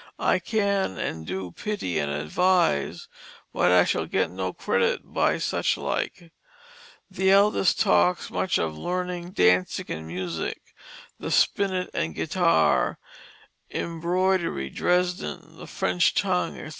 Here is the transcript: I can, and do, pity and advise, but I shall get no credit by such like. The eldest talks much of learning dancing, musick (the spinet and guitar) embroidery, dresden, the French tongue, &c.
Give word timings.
I 0.17 0.39
can, 0.39 0.97
and 0.97 1.27
do, 1.27 1.51
pity 1.51 1.99
and 1.99 2.11
advise, 2.11 3.07
but 3.53 3.71
I 3.71 3.83
shall 3.85 4.07
get 4.07 4.31
no 4.31 4.51
credit 4.51 5.01
by 5.13 5.37
such 5.37 5.77
like. 5.77 6.31
The 7.11 7.29
eldest 7.29 7.79
talks 7.79 8.31
much 8.31 8.57
of 8.57 8.75
learning 8.75 9.29
dancing, 9.33 10.07
musick 10.07 10.73
(the 11.19 11.29
spinet 11.29 11.91
and 11.93 12.15
guitar) 12.15 12.97
embroidery, 13.69 14.71
dresden, 14.71 15.57
the 15.59 15.67
French 15.67 16.15
tongue, 16.15 16.55
&c. 16.55 16.69